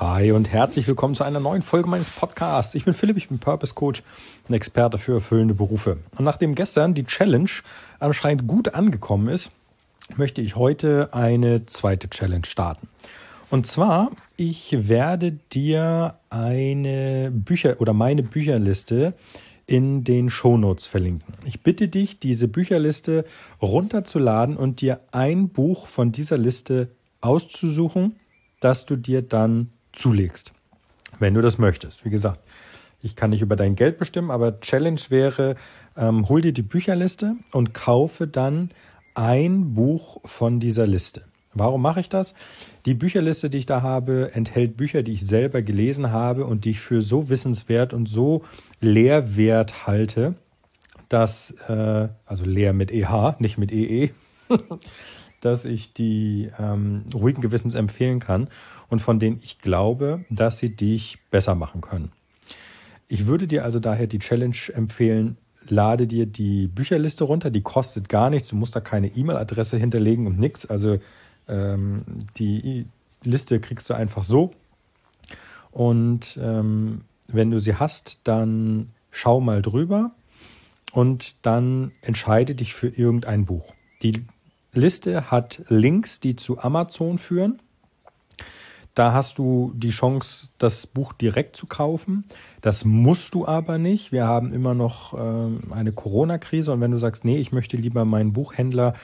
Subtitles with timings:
[0.00, 2.74] Hi und herzlich willkommen zu einer neuen Folge meines Podcasts.
[2.74, 4.02] Ich bin Philipp, ich bin Purpose Coach,
[4.48, 5.98] ein Experte für erfüllende Berufe.
[6.18, 7.48] Und nachdem gestern die Challenge
[8.00, 9.52] anscheinend gut angekommen ist,
[10.16, 12.88] möchte ich heute eine zweite Challenge starten.
[13.50, 19.14] Und zwar, ich werde dir eine Bücher oder meine Bücherliste
[19.66, 21.34] in den Shownotes verlinken.
[21.44, 23.24] Ich bitte dich, diese Bücherliste
[23.62, 26.88] runterzuladen und dir ein Buch von dieser Liste
[27.20, 28.16] auszusuchen,
[28.58, 30.52] das du dir dann zulegst,
[31.18, 32.04] wenn du das möchtest.
[32.04, 32.40] Wie gesagt,
[33.02, 35.56] ich kann nicht über dein Geld bestimmen, aber Challenge wäre,
[35.96, 38.70] ähm, hol dir die Bücherliste und kaufe dann
[39.14, 41.22] ein Buch von dieser Liste.
[41.52, 42.34] Warum mache ich das?
[42.84, 46.70] Die Bücherliste, die ich da habe, enthält Bücher, die ich selber gelesen habe und die
[46.70, 48.42] ich für so wissenswert und so
[48.80, 50.34] lehrwert halte,
[51.08, 54.10] dass, äh, also leer mit EH, nicht mit EE,
[55.44, 58.48] dass ich die ähm, ruhigen Gewissens empfehlen kann
[58.88, 62.12] und von denen ich glaube, dass sie dich besser machen können.
[63.08, 65.36] Ich würde dir also daher die Challenge empfehlen,
[65.68, 70.26] lade dir die Bücherliste runter, die kostet gar nichts, du musst da keine E-Mail-Adresse hinterlegen
[70.26, 70.66] und nichts.
[70.66, 70.98] Also
[71.48, 72.02] ähm,
[72.36, 72.86] die
[73.22, 74.52] Liste kriegst du einfach so.
[75.70, 80.12] Und ähm, wenn du sie hast, dann schau mal drüber
[80.92, 83.72] und dann entscheide dich für irgendein Buch.
[84.02, 84.24] Die
[84.76, 87.60] Liste hat Links, die zu Amazon führen.
[88.94, 92.24] Da hast du die Chance, das Buch direkt zu kaufen.
[92.60, 94.12] Das musst du aber nicht.
[94.12, 98.04] Wir haben immer noch äh, eine Corona-Krise und wenn du sagst, nee, ich möchte lieber
[98.04, 98.94] meinen Buchhändler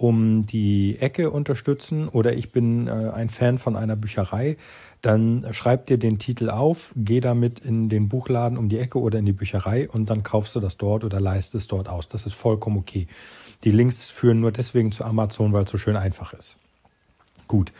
[0.00, 4.56] um die Ecke unterstützen oder ich bin äh, ein Fan von einer Bücherei,
[5.02, 9.18] dann schreib dir den Titel auf, geh damit in den Buchladen um die Ecke oder
[9.18, 12.08] in die Bücherei und dann kaufst du das dort oder leistest es dort aus.
[12.08, 13.08] Das ist vollkommen okay.
[13.64, 16.56] Die Links führen nur deswegen zu Amazon, weil es so schön einfach ist.
[17.46, 17.70] Gut.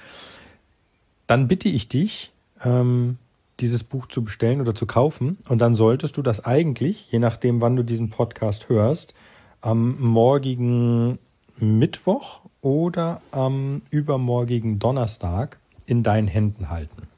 [1.26, 3.16] Dann bitte ich dich, ähm,
[3.60, 5.38] dieses Buch zu bestellen oder zu kaufen.
[5.48, 9.14] Und dann solltest du das eigentlich, je nachdem, wann du diesen Podcast hörst,
[9.62, 11.18] am morgigen
[11.60, 17.08] Mittwoch oder am übermorgigen Donnerstag in deinen Händen halten.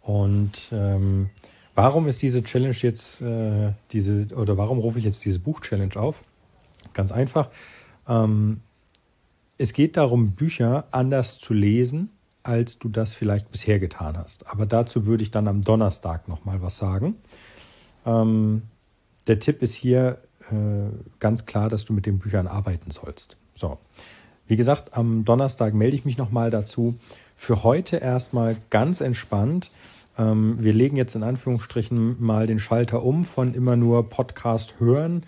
[0.00, 1.30] Und ähm,
[1.74, 6.22] warum ist diese Challenge jetzt äh, diese oder warum rufe ich jetzt diese Buch-Challenge auf?
[6.94, 7.50] Ganz einfach.
[8.08, 8.60] Ähm,
[9.58, 12.10] es geht darum, Bücher anders zu lesen,
[12.42, 14.46] als du das vielleicht bisher getan hast.
[14.46, 17.16] Aber dazu würde ich dann am Donnerstag nochmal was sagen.
[18.06, 18.62] Ähm,
[19.26, 20.18] der Tipp ist hier
[20.50, 23.36] äh, ganz klar, dass du mit den Büchern arbeiten sollst.
[23.60, 23.76] So,
[24.46, 26.94] wie gesagt, am Donnerstag melde ich mich nochmal dazu.
[27.36, 29.70] Für heute erstmal ganz entspannt.
[30.16, 35.24] Ähm, wir legen jetzt in Anführungsstrichen mal den Schalter um von immer nur Podcast hören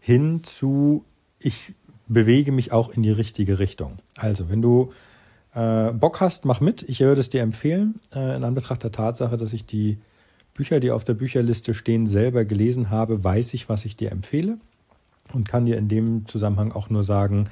[0.00, 1.04] hin zu
[1.38, 1.74] ich
[2.08, 3.98] bewege mich auch in die richtige Richtung.
[4.16, 4.92] Also, wenn du
[5.54, 6.82] äh, Bock hast, mach mit.
[6.88, 9.98] Ich würde es dir empfehlen, äh, in Anbetracht der Tatsache, dass ich die
[10.54, 14.58] Bücher, die auf der Bücherliste stehen, selber gelesen habe, weiß ich, was ich dir empfehle
[15.32, 17.48] und kann dir in dem Zusammenhang auch nur sagen,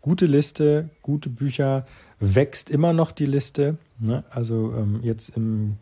[0.00, 1.84] gute Liste, gute Bücher,
[2.20, 3.76] wächst immer noch die Liste.
[3.98, 4.24] Ne?
[4.30, 5.76] Also ähm, jetzt im,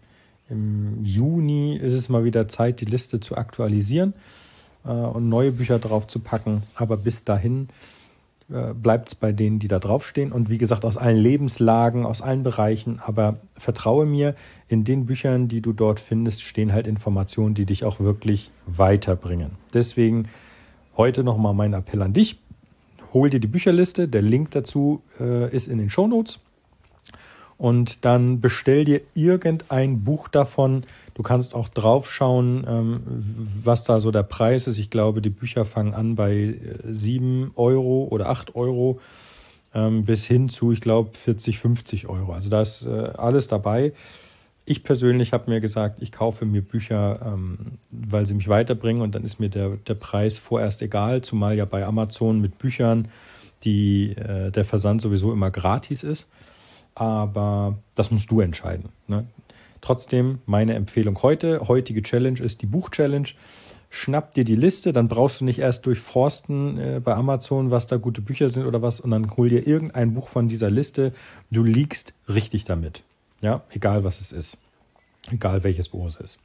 [0.49, 4.15] im Juni ist es mal wieder Zeit, die Liste zu aktualisieren
[4.85, 6.63] äh, und neue Bücher drauf zu packen.
[6.75, 7.69] Aber bis dahin
[8.51, 10.33] äh, bleibt es bei denen, die da draufstehen.
[10.33, 13.01] Und wie gesagt, aus allen Lebenslagen, aus allen Bereichen.
[13.05, 14.35] Aber vertraue mir,
[14.69, 19.53] in den Büchern, die du dort findest, stehen halt Informationen, die dich auch wirklich weiterbringen.
[19.73, 20.29] Deswegen
[20.97, 22.39] heute nochmal mein Appell an dich.
[23.13, 24.09] Hol dir die Bücherliste.
[24.09, 26.41] Der Link dazu äh, ist in den Show Notes
[27.57, 30.85] und dann bestell dir irgendein Buch davon.
[31.15, 33.01] Du kannst auch draufschauen, ähm,
[33.63, 34.79] was da so der Preis ist.
[34.79, 38.99] Ich glaube, die Bücher fangen an bei 7 äh, Euro oder 8 Euro
[39.75, 42.33] ähm, bis hin zu, ich glaube, 40, 50 Euro.
[42.33, 43.93] Also da ist äh, alles dabei.
[44.67, 49.15] Ich persönlich habe mir gesagt, ich kaufe mir Bücher, ähm, weil sie mich weiterbringen und
[49.15, 53.09] dann ist mir der, der Preis vorerst egal, zumal ja bei Amazon mit Büchern
[53.65, 56.29] die, äh, der Versand sowieso immer gratis ist
[56.95, 58.91] aber das musst du entscheiden.
[59.07, 59.27] Ne?
[59.81, 63.29] Trotzdem meine Empfehlung heute, heutige Challenge ist die Buch-Challenge.
[63.91, 67.97] Schnapp dir die Liste, dann brauchst du nicht erst durchforsten äh, bei Amazon, was da
[67.97, 71.13] gute Bücher sind oder was, und dann hol dir irgendein Buch von dieser Liste.
[71.51, 73.05] Du liegst richtig damit.
[73.45, 74.57] Ja, egal was es ist.
[75.31, 76.39] Egal welches Buch es ist.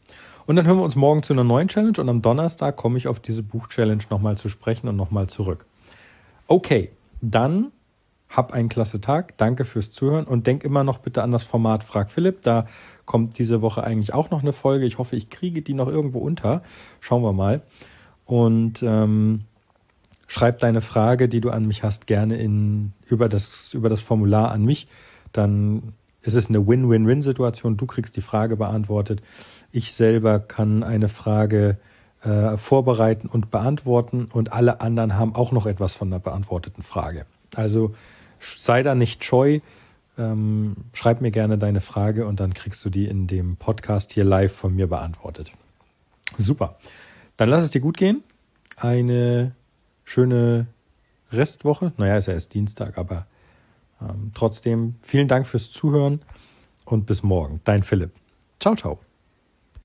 [0.46, 3.08] Und dann hören wir uns morgen zu einer neuen Challenge und am Donnerstag komme ich
[3.08, 5.66] auf diese Buch-Challenge nochmal zu sprechen und nochmal zurück.
[6.48, 6.92] Okay,
[7.22, 7.72] dann
[8.28, 9.38] hab einen klasse Tag.
[9.38, 12.42] Danke fürs Zuhören und denk immer noch bitte an das Format Frag Philipp.
[12.42, 12.66] Da
[13.06, 14.86] kommt diese Woche eigentlich auch noch eine Folge.
[14.86, 16.64] Ich hoffe, ich kriege die noch irgendwo unter.
[17.00, 17.62] Schauen wir mal.
[18.26, 19.46] Und ähm,
[20.28, 24.52] schreib deine Frage, die du an mich hast, gerne in über das über das Formular
[24.52, 24.90] an mich.
[25.32, 27.78] Dann es ist eine Win-Win-Win-Situation.
[27.78, 29.22] Du kriegst die Frage beantwortet.
[29.72, 31.78] Ich selber kann eine Frage
[32.24, 37.26] äh, vorbereiten und beantworten und alle anderen haben auch noch etwas von der beantworteten Frage.
[37.56, 37.96] Also
[38.40, 39.60] sei da nicht scheu.
[40.18, 44.26] Ähm, schreib mir gerne deine Frage und dann kriegst du die in dem Podcast hier
[44.26, 45.54] live von mir beantwortet.
[46.38, 46.78] Super.
[47.38, 48.22] Dann lass es dir gut gehen.
[48.76, 49.54] Eine
[50.04, 50.68] schöne
[51.32, 51.94] Restwoche.
[51.96, 53.28] Naja, ist ja erst Dienstag, aber
[54.02, 56.22] ähm, trotzdem vielen Dank fürs Zuhören
[56.86, 57.62] und bis morgen.
[57.64, 58.12] Dein Philipp.
[58.60, 59.00] Ciao, ciao.